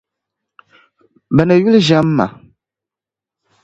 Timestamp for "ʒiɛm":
1.87-2.07